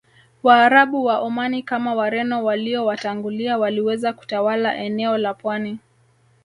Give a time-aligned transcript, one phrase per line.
[0.43, 5.79] Waarabu wa Omani kama Wareno waliowatangulia waliweza kutawala eneo la pwani